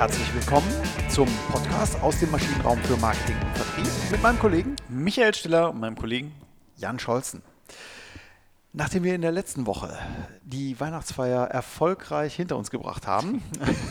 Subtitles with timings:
[0.00, 0.66] Herzlich willkommen
[1.10, 5.78] zum Podcast aus dem Maschinenraum für Marketing und Vertrieb mit meinem Kollegen Michael Stiller und
[5.78, 6.32] meinem Kollegen
[6.76, 7.42] Jan Scholzen.
[8.72, 9.98] Nachdem wir in der letzten Woche
[10.42, 13.42] die Weihnachtsfeier erfolgreich hinter uns gebracht haben,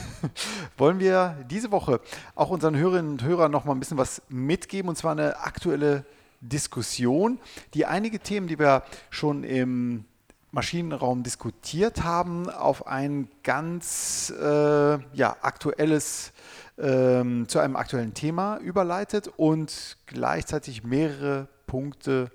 [0.79, 2.01] wollen wir diese Woche
[2.33, 6.05] auch unseren Hörerinnen und Hörern noch mal ein bisschen was mitgeben und zwar eine aktuelle
[6.41, 7.37] Diskussion,
[7.75, 10.05] die einige Themen, die wir schon im
[10.51, 16.31] Maschinenraum diskutiert haben, auf ein ganz äh, ja, aktuelles,
[16.77, 22.31] ähm, zu einem aktuellen Thema überleitet und gleichzeitig mehrere Punkte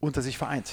[0.00, 0.72] unter sich vereint.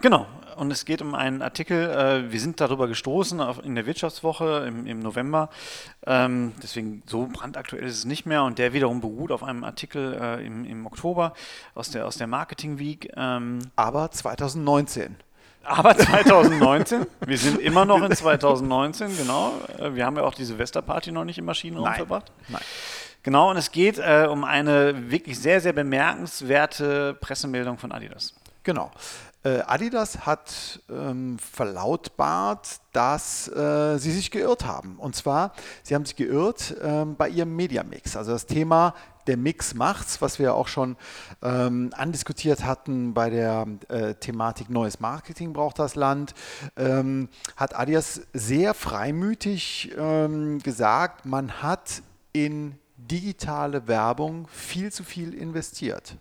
[0.00, 0.26] Genau,
[0.56, 4.86] und es geht um einen Artikel, äh, wir sind darüber gestoßen in der Wirtschaftswoche im,
[4.86, 5.48] im November,
[6.06, 10.14] ähm, deswegen so brandaktuell ist es nicht mehr und der wiederum beruht auf einem Artikel
[10.20, 11.32] äh, im, im Oktober
[11.74, 13.10] aus der, aus der Marketing Week.
[13.16, 15.16] Ähm, aber 2019.
[15.66, 19.54] Aber 2019, wir sind immer noch in 2019, genau.
[19.78, 21.96] Äh, wir haben ja auch die Silvesterparty noch nicht im Maschinenraum Nein.
[21.96, 22.32] verbracht.
[22.48, 22.60] Nein.
[23.22, 28.34] Genau, und es geht äh, um eine wirklich sehr, sehr bemerkenswerte Pressemeldung von Adidas.
[28.62, 28.90] Genau.
[29.44, 34.96] Äh, Adidas hat ähm, verlautbart, dass äh, sie sich geirrt haben.
[34.96, 38.16] Und zwar, sie haben sich geirrt ähm, bei ihrem Mediamix.
[38.16, 38.94] Also das Thema
[39.26, 40.96] der Mix macht's, was wir auch schon
[41.42, 46.34] ähm, andiskutiert hatten bei der äh, Thematik neues Marketing braucht das Land,
[46.76, 55.34] ähm, hat Adidas sehr freimütig ähm, gesagt, man hat in digitale Werbung viel zu viel
[55.34, 56.16] investiert.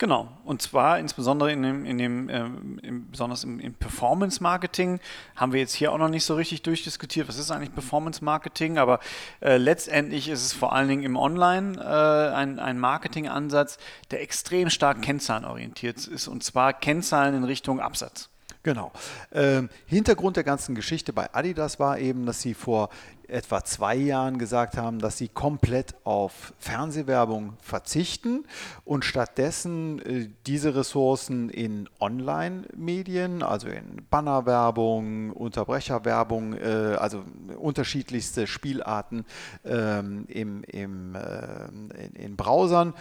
[0.00, 4.98] Genau, und zwar insbesondere in dem, in dem äh, im, besonders im, im Performance-Marketing
[5.36, 9.00] haben wir jetzt hier auch noch nicht so richtig durchdiskutiert, was ist eigentlich Performance-Marketing, aber
[9.42, 13.76] äh, letztendlich ist es vor allen Dingen im Online äh, ein, ein Marketing-Ansatz,
[14.10, 18.30] der extrem stark kennzahlenorientiert ist, und zwar Kennzahlen in Richtung Absatz.
[18.62, 18.92] Genau.
[19.32, 22.90] Ähm, Hintergrund der ganzen Geschichte bei Adidas war eben, dass sie vor
[23.26, 28.44] etwa zwei Jahren gesagt haben, dass sie komplett auf Fernsehwerbung verzichten
[28.84, 37.24] und stattdessen äh, diese Ressourcen in Online-Medien, also in Bannerwerbung, Unterbrecherwerbung, äh, also
[37.56, 39.24] unterschiedlichste Spielarten
[39.64, 41.66] ähm, im, im, äh,
[42.04, 42.92] in, in, Browsern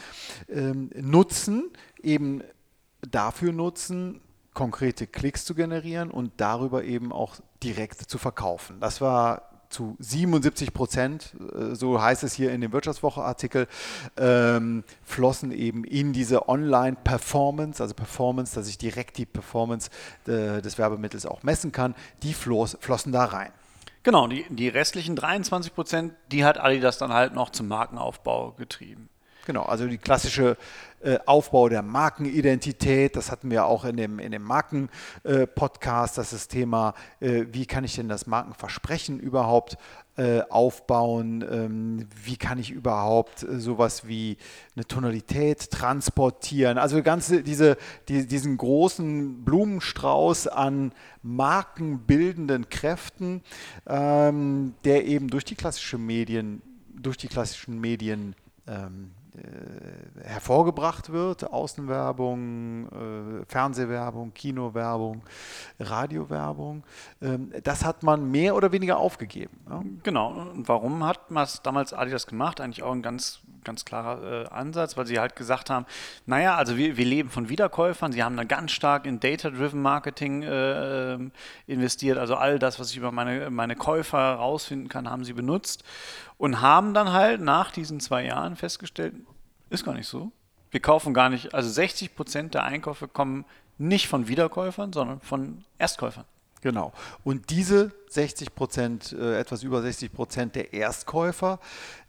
[0.48, 1.70] ähm, nutzen,
[2.02, 2.44] eben
[3.02, 4.22] dafür nutzen,
[4.54, 8.80] konkrete Klicks zu generieren und darüber eben auch direkt zu verkaufen.
[8.80, 13.68] Das war zu 77 Prozent, äh, so heißt es hier in dem Wirtschaftswoche-Artikel,
[14.18, 19.90] ähm, flossen eben in diese Online-Performance, also Performance, dass ich direkt die Performance
[20.28, 23.52] äh, des Werbemittels auch messen kann, die floss, flossen da rein.
[24.04, 29.09] Genau, die, die restlichen 23 Prozent, die hat Adidas dann halt noch zum Markenaufbau getrieben.
[29.50, 30.58] Genau, also die klassische
[31.02, 36.34] äh, Aufbau der Markenidentität, das hatten wir auch in dem, in dem Marken-Podcast, äh, das
[36.34, 39.80] ist das Thema, äh, wie kann ich denn das Markenversprechen überhaupt
[40.18, 44.38] äh, aufbauen, ähm, wie kann ich überhaupt äh, sowas wie
[44.76, 47.78] eine Tonalität transportieren, also ganze, diese,
[48.08, 50.92] die, diesen großen Blumenstrauß an
[51.24, 53.42] markenbildenden Kräften,
[53.88, 56.62] ähm, der eben durch die klassischen Medien,
[56.94, 58.36] durch die klassischen Medien
[58.70, 59.19] ähm, äh,
[60.24, 61.52] hervorgebracht wird.
[61.52, 65.24] Außenwerbung, äh, Fernsehwerbung, Kinowerbung,
[65.80, 66.84] Radiowerbung.
[67.22, 69.58] Ähm, das hat man mehr oder weniger aufgegeben.
[69.70, 69.84] Ja?
[70.04, 70.30] Genau.
[70.30, 72.62] Und warum hat man damals Adidas gemacht?
[72.62, 75.86] Eigentlich auch ein ganz, ganz klarer äh, Ansatz, weil sie halt gesagt haben,
[76.26, 78.12] naja, also wir, wir leben von Wiederkäufern.
[78.12, 81.18] Sie haben da ganz stark in Data-Driven Marketing äh,
[81.68, 82.18] investiert.
[82.18, 85.84] Also all das, was ich über meine, meine Käufer herausfinden kann, haben sie benutzt
[86.40, 89.14] und haben dann halt nach diesen zwei Jahren festgestellt,
[89.70, 90.32] ist gar nicht so.
[90.72, 93.46] Wir kaufen gar nicht, also 60 Prozent der Einkäufe kommen
[93.78, 96.26] nicht von Wiederkäufern, sondern von Erstkäufern.
[96.62, 96.94] Genau.
[97.24, 101.60] Und diese 60 Prozent, äh, etwas über 60 Prozent der Erstkäufer,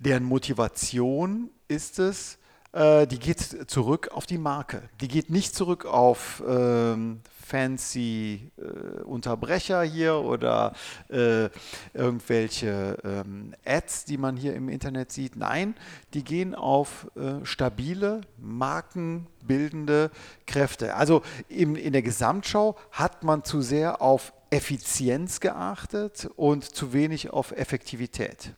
[0.01, 2.39] deren Motivation ist es,
[2.73, 4.83] äh, die geht zurück auf die Marke.
[5.01, 7.21] Die geht nicht zurück auf ähm,
[7.51, 10.73] fancy äh, Unterbrecher hier oder
[11.09, 11.49] äh,
[11.93, 15.37] irgendwelche ähm, Ads, die man hier im Internet sieht.
[15.37, 15.75] Nein,
[16.15, 20.11] die gehen auf äh, stabile, markenbildende
[20.47, 20.95] Kräfte.
[20.95, 27.31] Also in, in der Gesamtschau hat man zu sehr auf Effizienz geachtet und zu wenig
[27.31, 28.53] auf Effektivität.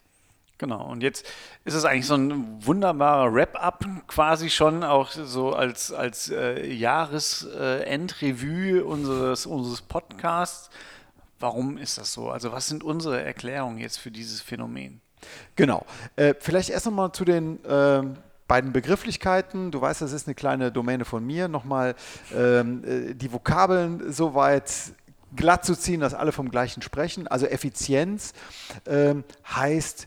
[0.63, 1.27] Genau, und jetzt
[1.65, 8.85] ist es eigentlich so ein wunderbarer Wrap-up quasi schon, auch so als, als äh, Jahresendrevue
[8.85, 10.71] unseres, unseres Podcasts.
[11.41, 12.31] Warum ist das so?
[12.31, 15.01] Also was sind unsere Erklärungen jetzt für dieses Phänomen?
[15.57, 17.63] Genau, äh, vielleicht erst nochmal zu den...
[17.65, 18.05] Äh,
[18.49, 19.71] beiden Begrifflichkeiten.
[19.71, 21.49] Du weißt, das ist eine kleine Domäne von mir.
[21.49, 21.95] Nochmal
[22.37, 24.71] ähm, äh, die Vokabeln soweit
[25.35, 27.27] glatt zu ziehen, dass alle vom gleichen sprechen.
[27.27, 28.35] Also Effizienz
[28.87, 30.07] ähm, heißt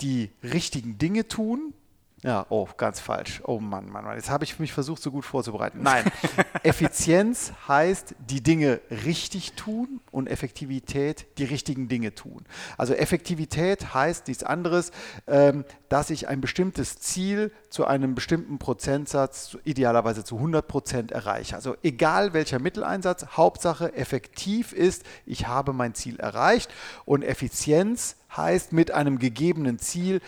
[0.00, 1.74] die richtigen Dinge tun,
[2.24, 3.42] ja, oh, ganz falsch.
[3.44, 4.16] Oh Mann, Mann, Mann.
[4.16, 5.78] Jetzt habe ich mich versucht, so gut vorzubereiten.
[5.82, 6.10] Nein,
[6.62, 12.46] Effizienz heißt, die Dinge richtig tun und Effektivität, die richtigen Dinge tun.
[12.78, 14.90] Also Effektivität heißt nichts anderes,
[15.26, 21.54] ähm, dass ich ein bestimmtes Ziel zu einem bestimmten Prozentsatz, idealerweise zu 100 Prozent erreiche.
[21.54, 26.72] Also egal welcher Mitteleinsatz, Hauptsache effektiv ist, ich habe mein Ziel erreicht
[27.04, 30.20] und Effizienz heißt mit einem gegebenen Ziel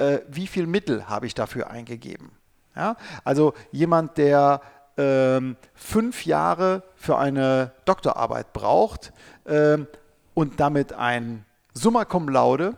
[0.00, 2.32] äh, wie viel Mittel habe ich dafür eingegeben.
[2.74, 2.96] Ja?
[3.22, 4.62] Also jemand, der
[4.96, 9.12] ähm, fünf Jahre für eine Doktorarbeit braucht
[9.46, 9.86] ähm,
[10.34, 11.44] und damit ein
[11.74, 12.74] Summa Cum Laude,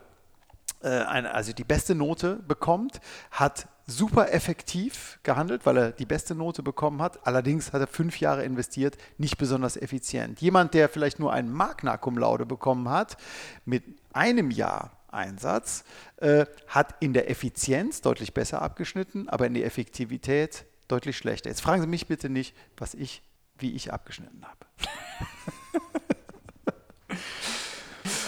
[0.83, 6.35] äh, eine, also die beste Note bekommt, hat super effektiv gehandelt, weil er die beste
[6.35, 7.27] Note bekommen hat.
[7.27, 10.41] Allerdings hat er fünf Jahre investiert, nicht besonders effizient.
[10.41, 13.17] Jemand, der vielleicht nur ein Magna Cum Laude bekommen hat,
[13.65, 15.85] mit einem Jahr Einsatz,
[16.17, 21.49] äh, hat in der Effizienz deutlich besser abgeschnitten, aber in der Effektivität deutlich schlechter.
[21.49, 23.23] Jetzt fragen Sie mich bitte nicht, was ich,
[23.59, 24.67] wie ich abgeschnitten habe.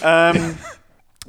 [0.38, 0.58] ähm,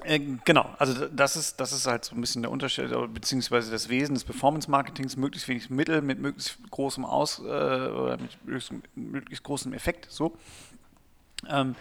[0.03, 3.89] äh, genau, also das ist, das ist halt so ein bisschen der Unterschied, beziehungsweise das
[3.89, 9.43] Wesen des Performance-Marketings, möglichst wenig Mittel mit möglichst großem Aus äh, oder mit möglichst, möglichst
[9.43, 10.07] großem Effekt.
[10.09, 10.37] So.
[11.49, 11.75] Ähm,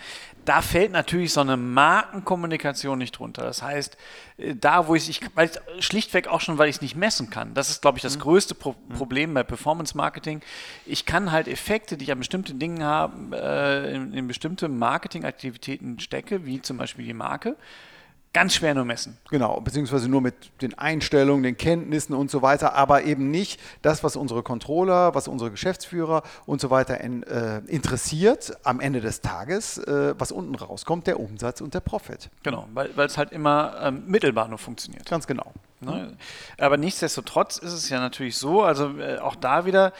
[0.44, 3.42] da fällt natürlich so eine Markenkommunikation nicht drunter.
[3.42, 3.96] Das heißt,
[4.36, 7.30] äh, da, wo ich, ich weil ich, schlichtweg auch schon, weil ich es nicht messen
[7.30, 7.54] kann.
[7.54, 8.22] Das ist, glaube ich, das mhm.
[8.22, 8.94] größte Pro mhm.
[8.94, 10.42] Problem bei Performance Marketing.
[10.86, 15.98] Ich kann halt Effekte, die ich an bestimmten Dingen habe, äh, in, in bestimmte Marketingaktivitäten
[16.00, 17.56] stecke, wie zum Beispiel die Marke,
[18.34, 19.16] ganz schwer nur messen.
[19.30, 24.04] Genau, beziehungsweise nur mit den Einstellungen, den Kenntnissen und so weiter, aber eben nicht das,
[24.04, 29.22] was unsere Controller, was unsere Geschäftsführer und so weiter in, äh, interessiert am Ende des
[29.22, 32.28] Tages, äh, was unten rauskommt, der Umsatz und der Profit.
[32.42, 35.08] Genau, weil es halt immer ähm, mittelbar nur funktioniert.
[35.08, 35.52] Ganz genau.
[35.80, 36.16] Ne?
[36.58, 39.92] Aber nichtsdestotrotz ist es ja natürlich so, also äh, auch da wieder,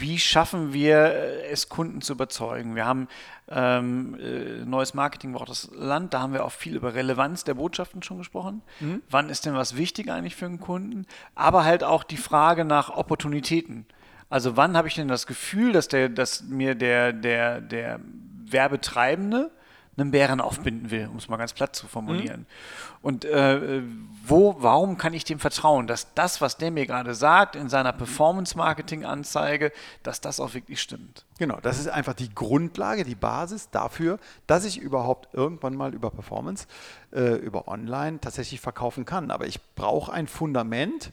[0.00, 2.74] wie schaffen wir äh, es, Kunden zu überzeugen?
[2.74, 3.08] Wir haben
[3.48, 7.54] ähm, äh, neues Marketing braucht das Land, da haben wir auch viel über Relevanz der
[7.54, 8.62] Botschaften schon gesprochen.
[8.80, 9.02] Mhm.
[9.10, 11.06] Wann ist denn was wichtig eigentlich für einen Kunden?
[11.34, 13.86] Aber halt auch die Frage nach Opportunitäten.
[14.28, 18.00] Also wann habe ich denn das Gefühl, dass, der, dass mir der, der, der
[18.44, 19.50] Werbetreibende
[20.00, 22.40] einen Bären aufbinden will, um es mal ganz platt zu formulieren.
[22.40, 22.46] Mhm.
[23.02, 23.82] Und äh,
[24.24, 27.92] wo, warum kann ich dem vertrauen, dass das, was der mir gerade sagt in seiner
[27.92, 31.24] Performance-Marketing-Anzeige, dass das auch wirklich stimmt?
[31.38, 36.10] Genau, das ist einfach die Grundlage, die Basis dafür, dass ich überhaupt irgendwann mal über
[36.10, 36.66] Performance,
[37.12, 39.30] äh, über Online tatsächlich verkaufen kann.
[39.30, 41.12] Aber ich brauche ein Fundament.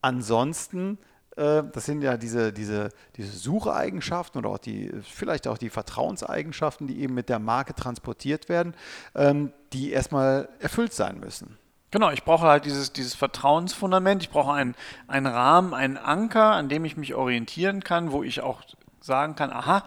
[0.00, 0.98] Ansonsten
[1.36, 7.00] das sind ja diese, diese, diese Sucheigenschaften oder auch die, vielleicht auch die Vertrauenseigenschaften, die
[7.00, 8.74] eben mit der Marke transportiert werden,
[9.14, 11.56] ähm, die erstmal erfüllt sein müssen.
[11.90, 14.74] Genau, ich brauche halt dieses, dieses Vertrauensfundament, ich brauche einen,
[15.08, 18.62] einen Rahmen, einen Anker, an dem ich mich orientieren kann, wo ich auch
[19.00, 19.84] sagen kann, aha,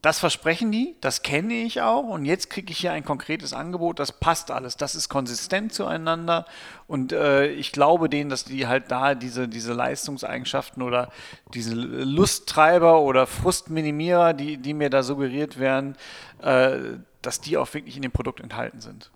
[0.00, 3.98] das versprechen die, das kenne ich auch und jetzt kriege ich hier ein konkretes Angebot,
[3.98, 6.46] das passt alles, das ist konsistent zueinander
[6.86, 11.10] und äh, ich glaube denen, dass die halt da diese, diese Leistungseigenschaften oder
[11.52, 15.96] diese Lusttreiber oder Frustminimierer, die, die mir da suggeriert werden,
[16.42, 16.78] äh,
[17.20, 19.10] dass die auch wirklich in dem Produkt enthalten sind.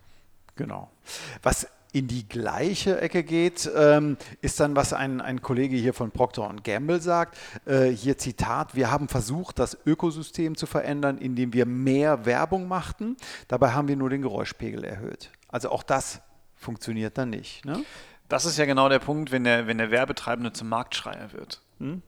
[0.57, 0.91] Genau.
[1.43, 6.11] Was in die gleiche Ecke geht, ähm, ist dann, was ein, ein Kollege hier von
[6.11, 7.39] Procter Gamble sagt.
[7.67, 13.17] Äh, hier Zitat, wir haben versucht, das Ökosystem zu verändern, indem wir mehr Werbung machten.
[13.49, 15.31] Dabei haben wir nur den Geräuschpegel erhöht.
[15.49, 16.23] Also auch das
[16.57, 17.65] funktioniert dann nicht.
[17.67, 17.85] Ne?
[18.29, 21.61] Das ist ja genau der Punkt, wenn der, wenn der Werbetreibende zum Marktschreier wird.
[21.79, 22.03] Hm?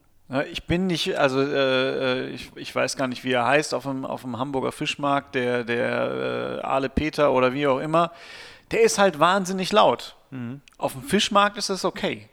[0.51, 3.83] Ich bin nicht, also äh, äh, ich, ich weiß gar nicht, wie er heißt, auf
[3.83, 8.11] dem, auf dem Hamburger Fischmarkt, der, der äh, Ale Peter oder wie auch immer
[8.75, 10.17] der ist halt wahnsinnig laut.
[10.31, 10.61] Mhm.
[10.79, 12.29] Auf dem Fischmarkt ist das okay.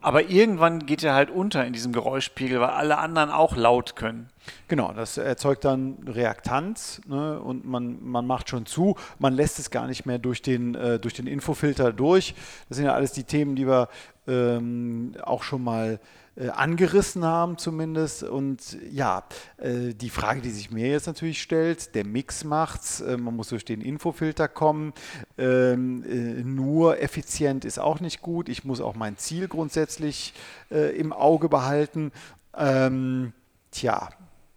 [0.00, 4.28] Aber irgendwann geht er halt unter in diesem Geräuschpegel, weil alle anderen auch laut können.
[4.68, 9.70] Genau, das erzeugt dann Reaktanz ne, und man, man macht schon zu, man lässt es
[9.70, 12.34] gar nicht mehr durch den, äh, durch den Infofilter durch.
[12.68, 13.88] Das sind ja alles die Themen, die wir
[14.28, 15.98] ähm, auch schon mal
[16.38, 18.22] äh, angerissen haben zumindest.
[18.22, 19.24] Und ja,
[19.56, 23.48] äh, die Frage, die sich mir jetzt natürlich stellt, der Mix macht's, äh, man muss
[23.48, 24.92] durch den Infofilter kommen.
[25.36, 28.48] Ähm, äh, nur effizient ist auch nicht gut.
[28.48, 30.32] Ich muss auch mein Ziel grundsätzlich
[30.70, 32.12] äh, im Auge behalten.
[32.56, 33.32] Ähm,
[33.72, 34.10] tja,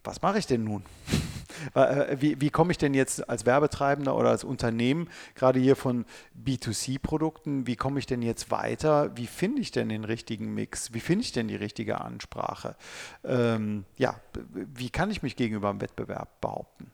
[0.03, 0.83] was mache ich denn nun?
[1.73, 6.05] Äh, wie, wie komme ich denn jetzt als Werbetreibender oder als Unternehmen, gerade hier von
[6.43, 9.15] B2C-Produkten, wie komme ich denn jetzt weiter?
[9.15, 10.93] Wie finde ich denn den richtigen Mix?
[10.93, 12.75] Wie finde ich denn die richtige Ansprache?
[13.23, 14.19] Ähm, ja,
[14.53, 16.91] wie kann ich mich gegenüber dem Wettbewerb behaupten?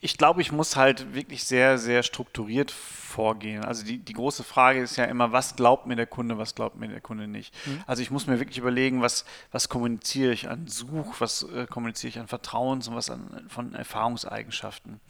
[0.00, 3.64] Ich glaube, ich muss halt wirklich sehr, sehr strukturiert vorgehen.
[3.64, 6.76] Also die, die große Frage ist ja immer, was glaubt mir der Kunde, was glaubt
[6.76, 7.54] mir der Kunde nicht.
[7.66, 7.82] Mhm.
[7.86, 12.10] Also ich muss mir wirklich überlegen, was, was kommuniziere ich an Such, was äh, kommuniziere
[12.10, 15.00] ich an Vertrauens und was an, von Erfahrungseigenschaften.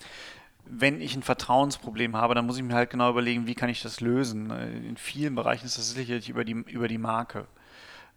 [0.65, 3.83] Wenn ich ein Vertrauensproblem habe, dann muss ich mir halt genau überlegen, wie kann ich
[3.83, 4.51] das lösen.
[4.51, 7.47] In vielen Bereichen ist das sicherlich über die, über die Marke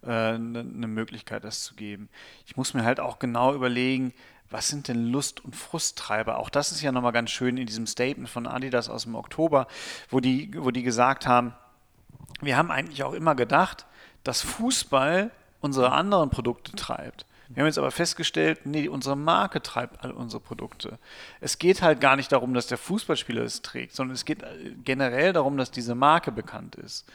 [0.02, 2.08] äh, eine Möglichkeit, das zu geben.
[2.46, 4.12] Ich muss mir halt auch genau überlegen,
[4.52, 6.38] was sind denn Lust- und Frusttreiber?
[6.38, 9.66] Auch das ist ja nochmal ganz schön in diesem Statement von Adidas aus dem Oktober,
[10.10, 11.54] wo die, wo die gesagt haben,
[12.40, 13.86] wir haben eigentlich auch immer gedacht,
[14.24, 15.30] dass Fußball
[15.60, 17.24] unsere anderen Produkte treibt.
[17.54, 20.98] Wir haben jetzt aber festgestellt, nee, unsere Marke treibt all unsere Produkte.
[21.40, 24.74] Es geht halt gar nicht darum, dass der Fußballspieler es trägt, sondern es geht äh,
[24.84, 27.06] generell darum, dass diese Marke bekannt ist.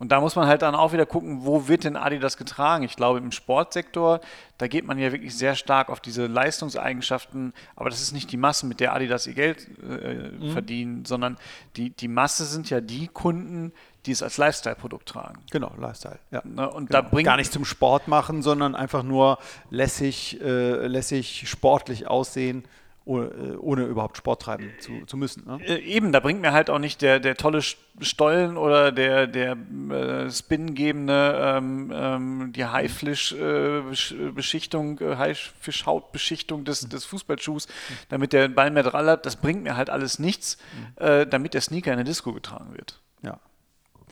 [0.00, 2.84] Und da muss man halt dann auch wieder gucken, wo wird denn Adidas getragen?
[2.84, 4.20] Ich glaube, im Sportsektor,
[4.56, 8.38] da geht man ja wirklich sehr stark auf diese Leistungseigenschaften, aber das ist nicht die
[8.38, 10.52] Masse, mit der Adidas ihr Geld äh, mhm.
[10.52, 11.36] verdienen, sondern
[11.76, 13.72] die, die Masse sind ja die Kunden,
[14.06, 15.38] die es als Lifestyle-Produkt tragen.
[15.50, 16.18] Genau, Lifestyle.
[16.30, 16.42] Ja.
[16.44, 17.02] Ne, und genau.
[17.02, 19.38] da bringt gar nicht zum Sport machen, sondern einfach nur
[19.70, 22.64] lässig, äh, lässig sportlich aussehen
[23.04, 25.44] ohne, äh, ohne überhaupt Sport treiben zu, zu müssen.
[25.46, 25.60] Ne?
[25.64, 29.56] Äh, eben, da bringt mir halt auch nicht der, der tolle Stollen oder der, der
[29.90, 37.66] äh, spingebende, ähm, ähm, die Haifisch-Beschichtung, äh, Haifischhautbeschichtung des, des Fußballschuhs,
[38.08, 40.58] damit der Ball mehr dran hat, das bringt mir halt alles nichts,
[40.96, 43.00] äh, damit der Sneaker in der Disco getragen wird.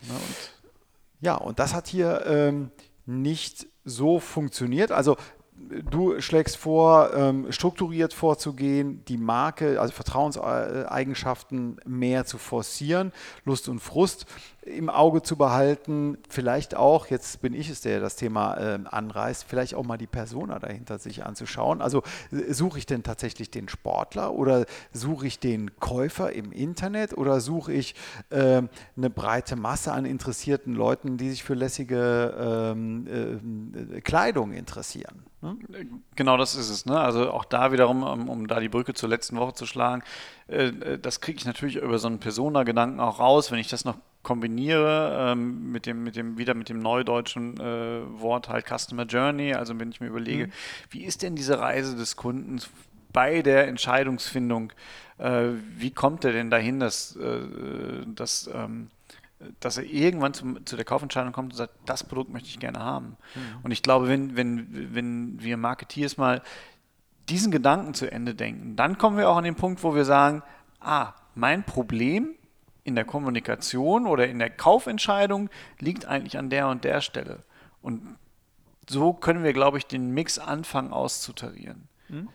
[0.01, 0.13] Ja.
[0.13, 0.53] Ja, und,
[1.21, 2.71] ja, und das hat hier ähm,
[3.05, 4.91] nicht so funktioniert.
[4.91, 5.17] Also
[5.89, 13.11] du schlägst vor, ähm, strukturiert vorzugehen, die Marke, also Vertrauenseigenschaften mehr zu forcieren,
[13.43, 14.25] Lust und Frust
[14.69, 19.43] im Auge zu behalten, vielleicht auch, jetzt bin ich es, der das Thema äh, anreißt,
[19.47, 21.81] vielleicht auch mal die Persona dahinter sich anzuschauen.
[21.81, 22.03] Also
[22.49, 27.73] suche ich denn tatsächlich den Sportler oder suche ich den Käufer im Internet oder suche
[27.73, 27.95] ich
[28.29, 28.61] äh,
[28.95, 35.23] eine breite Masse an interessierten Leuten, die sich für lässige ähm, äh, Kleidung interessieren?
[35.41, 35.57] Ne?
[36.15, 36.85] Genau das ist es.
[36.85, 36.99] Ne?
[36.99, 40.03] Also auch da wiederum, um, um, da die Brücke zur letzten Woche zu schlagen, äh,
[40.03, 40.38] äh
[41.01, 45.31] das kriege ich natürlich über so einen Persona-Gedanken auch raus, wenn ich das noch kombiniere
[45.31, 49.79] ähm, mit dem, mit dem, wieder mit dem neudeutschen äh, Wort halt Customer Journey, also
[49.79, 50.51] wenn ich mir überlege, mhm.
[50.89, 52.59] wie ist denn diese Reise des Kunden
[53.13, 54.73] bei der Entscheidungsfindung,
[55.17, 57.39] äh, wie kommt er denn dahin, dass, äh,
[58.07, 58.89] dass, ähm,
[59.61, 62.79] dass er irgendwann zum, zu der Kaufentscheidung kommt und sagt, das Produkt möchte ich gerne
[62.79, 63.17] haben.
[63.35, 63.41] Mhm.
[63.63, 66.41] Und ich glaube, wenn, wenn, wenn wir Marketeers mal
[67.29, 70.43] diesen Gedanken zu Ende denken, dann kommen wir auch an den Punkt, wo wir sagen,
[70.79, 72.35] ah, mein Problem
[72.83, 77.43] in der Kommunikation oder in der Kaufentscheidung liegt eigentlich an der und der Stelle.
[77.81, 78.17] Und
[78.89, 81.87] so können wir, glaube ich, den Mix anfangen auszutarieren.
[82.07, 82.29] Hm?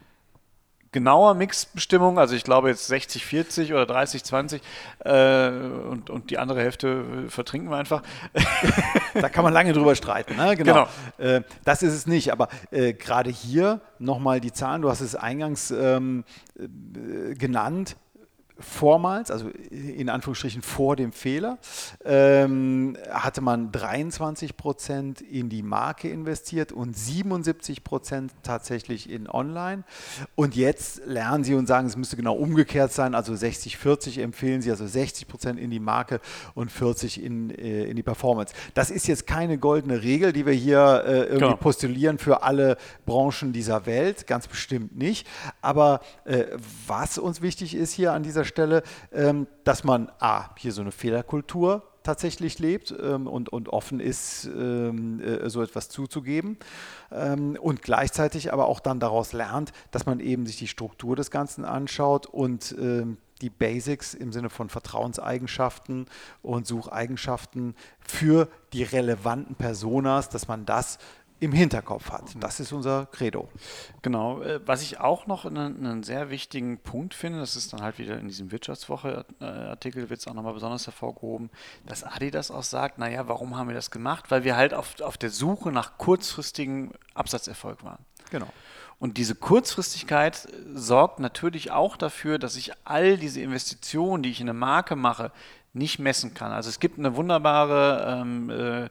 [0.95, 4.61] Genauer Mixbestimmung, also ich glaube jetzt 60-40 oder 30-20
[5.01, 5.49] äh,
[5.89, 8.05] und, und die andere Hälfte äh, vertrinken wir einfach.
[9.15, 10.37] da kann man lange drüber streiten.
[10.37, 10.57] Ne?
[10.57, 10.87] Genau.
[11.19, 11.29] genau.
[11.37, 15.17] Äh, das ist es nicht, aber äh, gerade hier nochmal die Zahlen, du hast es
[15.17, 16.23] eingangs ähm,
[16.57, 17.97] äh, genannt,
[18.59, 21.59] vormals, also in Anführungsstrichen vor dem Fehler,
[22.05, 29.83] ähm, hatte man 23 Prozent in die Marke investiert und 77 Prozent tatsächlich in Online.
[30.37, 34.71] Und jetzt lernen sie und sagen, es müsste genau umgekehrt sein, also 60-40 empfehlen sie,
[34.71, 36.21] also 60 Prozent in die Marke
[36.55, 38.55] und 40 in, äh, in die Performance.
[38.75, 41.57] Das ist jetzt keine goldene Regel, die wir hier äh, irgendwie genau.
[41.57, 45.27] postulieren für alle Branchen dieser Welt, ganz bestimmt nicht.
[45.61, 46.45] Aber äh,
[46.87, 48.83] was uns wichtig ist hier an dieser Stelle,
[49.13, 54.45] ähm, dass man A, hier so eine Fehlerkultur tatsächlich lebt ähm, und, und offen ist,
[54.45, 56.59] ähm, äh, so etwas zuzugeben
[57.61, 61.65] und gleichzeitig aber auch dann daraus lernt, dass man eben sich die Struktur des Ganzen
[61.65, 62.75] anschaut und
[63.41, 66.07] die Basics im Sinne von Vertrauenseigenschaften
[66.43, 70.99] und Sucheigenschaften für die relevanten Personas, dass man das
[71.41, 72.25] im Hinterkopf hat.
[72.41, 73.49] Das ist unser Credo.
[74.03, 74.41] Genau.
[74.43, 77.99] Äh, was ich auch noch einen, einen sehr wichtigen Punkt finde, das ist dann halt
[77.99, 81.51] wieder in diesem Wirtschaftswoche-Artikel wird es auch nochmal besonders hervorgehoben,
[81.87, 84.31] dass Adidas auch sagt, naja, warum haben wir das gemacht?
[84.31, 88.05] Weil wir halt auf, auf der Suche nach kurzfristigem Absatzerfolg waren.
[88.31, 88.49] Genau.
[88.99, 94.49] Und diese Kurzfristigkeit sorgt natürlich auch dafür, dass ich all diese Investitionen, die ich in
[94.49, 95.33] eine Marke mache,
[95.75, 96.53] nicht messen kann.
[96.53, 98.85] Also es gibt eine wunderbare ähm, äh,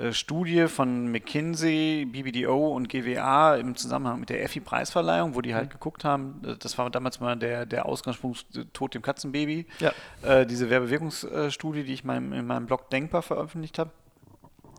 [0.00, 5.68] äh Studie von McKinsey, BBDO und GWA im Zusammenhang mit der EFI-Preisverleihung, wo die halt
[5.68, 5.72] mhm.
[5.72, 9.92] geguckt haben, äh, das war damals mal der, der Ausgangspunkt äh, Tod dem Katzenbaby, ja.
[10.22, 13.90] äh, diese Werbewirkungsstudie, die ich mein, in meinem Blog Denkbar veröffentlicht habe.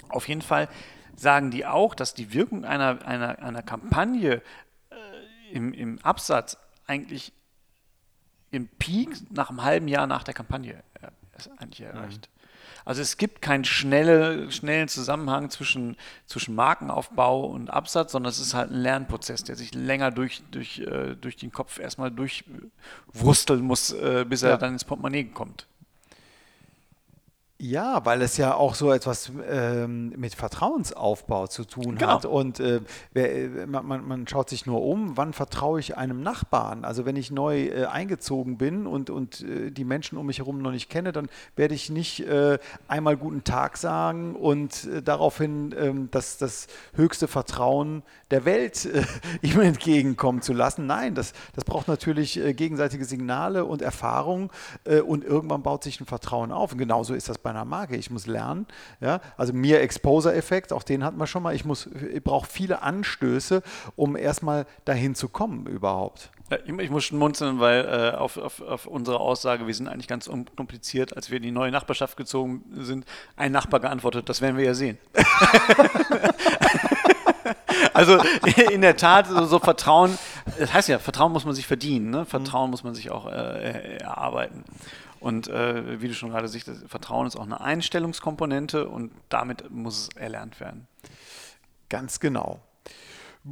[0.09, 0.69] Auf jeden Fall
[1.15, 4.43] sagen die auch, dass die Wirkung einer, einer, einer Kampagne
[4.91, 7.33] äh, im, im Absatz eigentlich
[8.51, 10.83] im Peak nach einem halben Jahr nach der Kampagne
[11.39, 12.29] ist eigentlich erreicht.
[12.31, 12.37] Mhm.
[12.85, 18.53] Also es gibt keinen schnelle, schnellen Zusammenhang zwischen, zwischen Markenaufbau und Absatz, sondern es ist
[18.53, 23.91] halt ein Lernprozess, der sich länger durch, durch, äh, durch den Kopf erstmal durchwursteln muss,
[23.91, 24.57] äh, bis er ja.
[24.57, 25.67] dann ins Portemonnaie kommt.
[27.59, 32.11] Ja, weil es ja auch so etwas ähm, mit Vertrauensaufbau zu tun genau.
[32.11, 32.25] hat.
[32.25, 32.81] Und äh,
[33.13, 36.85] wer, äh, man, man, schaut sich nur um, wann vertraue ich einem Nachbarn?
[36.85, 40.61] Also wenn ich neu äh, eingezogen bin und, und äh, die Menschen um mich herum
[40.61, 45.73] noch nicht kenne, dann werde ich nicht äh, einmal guten Tag sagen und äh, daraufhin
[45.79, 48.87] ähm, das, das höchste Vertrauen der Welt
[49.41, 50.85] ihm entgegenkommen zu lassen.
[50.85, 54.51] Nein, das, das braucht natürlich gegenseitige Signale und Erfahrung
[55.05, 56.73] und irgendwann baut sich ein Vertrauen auf.
[56.73, 57.95] Und genauso ist das bei bei einer Marke.
[57.95, 58.65] Ich muss lernen.
[58.99, 59.21] Ja?
[59.37, 61.55] Also mir Exposure-Effekt, auch den hatten wir schon mal.
[61.55, 63.63] Ich, ich brauche viele Anstöße,
[63.95, 66.29] um erstmal dahin zu kommen überhaupt.
[66.65, 71.15] Ich, muss schmunzeln, weil äh, auf, auf, auf, unsere Aussage, wir sind eigentlich ganz unkompliziert,
[71.15, 73.05] als wir in die neue Nachbarschaft gezogen sind,
[73.37, 74.97] ein Nachbar geantwortet, das werden wir ja sehen.
[77.93, 78.17] also
[78.71, 80.17] in der Tat, so, so, Vertrauen,
[80.59, 82.25] das heißt ja, Vertrauen muss man sich verdienen, ne?
[82.25, 84.63] Vertrauen muss man sich auch äh, erarbeiten.
[85.19, 90.09] Und äh, wie du schon gerade siehst, Vertrauen ist auch eine Einstellungskomponente und damit muss
[90.09, 90.87] es erlernt werden.
[91.89, 92.59] Ganz genau.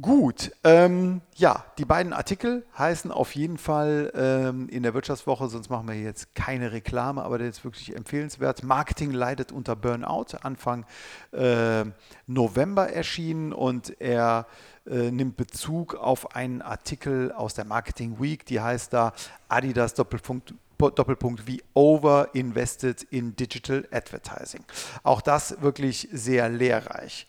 [0.02, 5.70] Gut, ähm, ja, die beiden Artikel heißen auf jeden Fall ähm, in der Wirtschaftswoche, sonst
[5.70, 8.62] machen wir jetzt keine Reklame, aber der ist wirklich empfehlenswert.
[8.62, 10.84] Marketing leidet unter Burnout, Anfang
[11.32, 11.84] äh,
[12.26, 14.46] November erschienen und er
[14.86, 19.14] äh, nimmt Bezug auf einen Artikel aus der Marketing Week, die heißt da
[19.48, 24.64] Adidas Doppelpunkt Doppelpunkt wie over invested in digital advertising.
[25.02, 27.26] Auch das wirklich sehr lehrreich.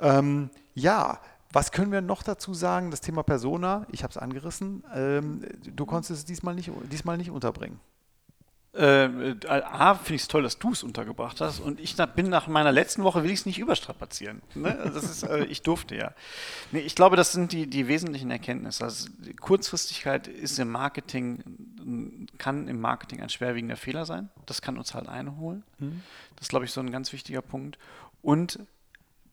[0.00, 1.20] Ähm, ja,
[1.52, 2.90] was können wir noch dazu sagen?
[2.90, 4.84] Das Thema Persona, ich habe es angerissen.
[4.94, 7.80] Ähm, du konntest es diesmal nicht, diesmal nicht unterbringen.
[8.76, 12.46] Äh, A, finde ich es toll, dass du es untergebracht hast und ich bin nach
[12.46, 14.42] meiner letzten Woche, will ich es nicht überstrapazieren.
[14.54, 14.90] Ne?
[14.92, 16.12] Das ist, äh, ich durfte ja.
[16.72, 18.84] Nee, ich glaube, das sind die, die wesentlichen Erkenntnisse.
[18.84, 19.08] Also
[19.40, 21.42] Kurzfristigkeit ist im Marketing,
[22.38, 24.28] kann im Marketing ein schwerwiegender Fehler sein.
[24.46, 25.62] Das kann uns halt einholen.
[25.78, 26.02] Mhm.
[26.36, 27.78] Das ist, glaube ich, so ein ganz wichtiger Punkt.
[28.22, 28.58] Und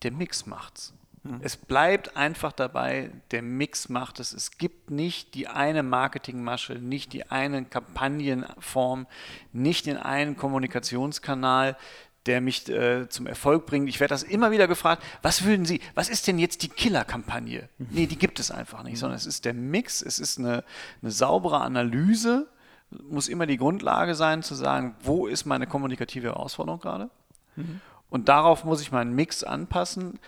[0.04, 0.94] der Mix macht's.
[1.24, 1.40] Hm.
[1.42, 4.34] Es bleibt einfach dabei, der Mix macht es.
[4.34, 9.08] Es gibt nicht die eine Marketingmasche, nicht die eine Kampagnenform,
[9.54, 11.78] nicht den einen Kommunikationskanal,
[12.26, 13.90] der mich äh, zum Erfolg bringt.
[13.90, 17.70] Ich werde das immer wieder gefragt, was würden Sie, was ist denn jetzt die Killer-Kampagne?
[17.78, 17.88] Mhm.
[17.92, 20.64] Nee, die gibt es einfach nicht, sondern es ist der Mix, es ist eine,
[21.02, 22.48] eine saubere Analyse,
[23.10, 27.10] muss immer die Grundlage sein, zu sagen, wo ist meine kommunikative Herausforderung gerade?
[27.56, 27.82] Mhm.
[28.10, 30.20] Und darauf muss ich meinen Mix anpassen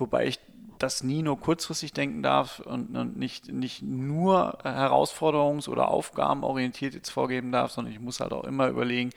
[0.00, 0.38] wobei ich
[0.78, 7.52] das nie nur kurzfristig denken darf und, nicht, nicht nur herausforderungs- oder aufgabenorientiert jetzt vorgeben
[7.52, 9.10] darf, sondern ich muss halt auch immer überlegen,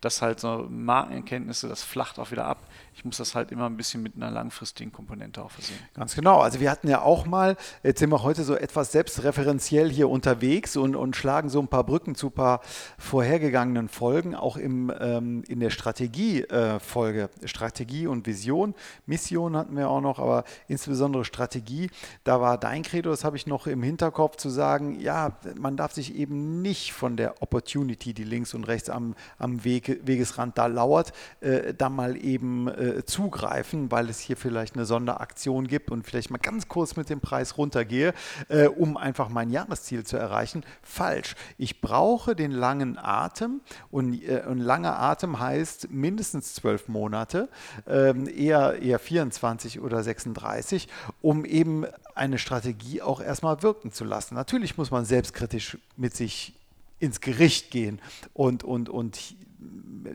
[0.00, 2.58] dass halt so Markenerkenntnisse, das flacht auch wieder ab.
[2.94, 5.78] Ich muss das halt immer ein bisschen mit einer langfristigen Komponente auch versehen.
[5.94, 6.40] Ganz genau.
[6.40, 10.76] Also wir hatten ja auch mal, jetzt sind wir heute so etwas selbstreferenziell hier unterwegs
[10.76, 12.60] und, und schlagen so ein paar Brücken zu ein paar
[12.98, 17.30] vorhergegangenen Folgen, auch im, ähm, in der Strategie-Folge.
[17.42, 18.74] Äh, Strategie und Vision.
[19.06, 21.90] Mission hatten wir auch noch, aber insbesondere Strategie.
[22.24, 25.92] Da war dein Credo, das habe ich noch im Hinterkopf, zu sagen, ja, man darf
[25.92, 30.66] sich eben nicht von der Opportunity, die links und rechts am, am Weg Wegesrand da
[30.66, 36.04] lauert, äh, da mal eben äh, zugreifen, weil es hier vielleicht eine Sonderaktion gibt und
[36.04, 38.14] vielleicht mal ganz kurz mit dem Preis runtergehe,
[38.48, 40.64] äh, um einfach mein Jahresziel zu erreichen.
[40.82, 41.34] Falsch.
[41.56, 47.48] Ich brauche den langen Atem und, äh, und langer Atem heißt mindestens zwölf Monate,
[47.86, 50.88] ähm, eher, eher 24 oder 36,
[51.20, 51.84] um eben
[52.14, 54.34] eine Strategie auch erstmal wirken zu lassen.
[54.34, 56.54] Natürlich muss man selbstkritisch mit sich
[56.98, 58.00] ins Gericht gehen
[58.34, 59.36] und, und, und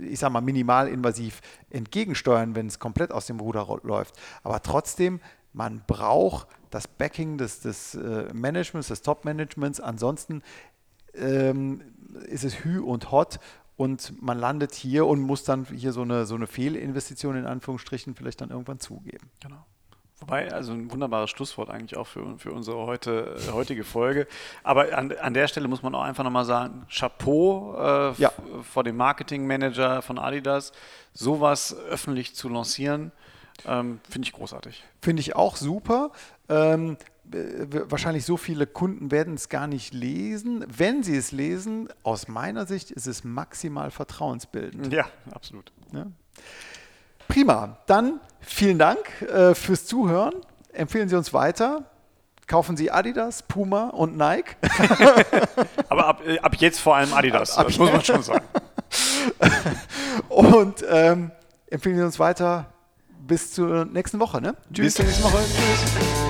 [0.01, 4.15] ich sage mal, minimalinvasiv entgegensteuern, wenn es komplett aus dem Ruder läuft.
[4.43, 5.19] Aber trotzdem,
[5.53, 9.79] man braucht das Backing des, des äh, Managements, des Top-Managements.
[9.79, 10.41] Ansonsten
[11.13, 11.81] ähm,
[12.27, 13.39] ist es Hü und Hot
[13.75, 18.15] und man landet hier und muss dann hier so eine, so eine Fehlinvestition in Anführungsstrichen
[18.15, 19.29] vielleicht dann irgendwann zugeben.
[19.41, 19.65] Genau.
[20.23, 24.25] Wobei, also ein wunderbares Schlusswort eigentlich auch für, für unsere heute, äh, heutige Folge.
[24.63, 28.31] Aber an, an der Stelle muss man auch einfach nochmal sagen, Chapeau äh, Ja.
[28.71, 30.71] vor dem Marketingmanager von Adidas,
[31.11, 33.11] sowas öffentlich zu lancieren,
[33.67, 34.81] ähm, finde ich großartig.
[35.01, 36.11] Finde ich auch super.
[36.47, 36.95] Ähm,
[37.33, 40.65] äh, wahrscheinlich so viele Kunden werden es gar nicht lesen.
[40.69, 44.93] Wenn sie es lesen, aus meiner Sicht ist es maximal vertrauensbildend.
[44.93, 45.73] Ja, absolut.
[47.27, 47.77] Prima.
[47.87, 50.33] Dann vielen Dank äh, fürs Zuhören.
[50.71, 51.83] Empfehlen Sie uns weiter.
[52.47, 54.55] Kaufen Sie Adidas, Puma und Nike.
[55.89, 58.45] Aber ab, äh, ab jetzt vor allem Adidas, Ab- ab das muss man schon sagen.
[60.29, 61.31] Und ähm,
[61.69, 62.65] empfehlen Sie uns weiter
[63.25, 64.41] bis zur nächsten Woche.
[64.41, 64.55] Ne?
[64.69, 65.37] Bis zur nächsten Woche.
[65.37, 66.22] Tschüss.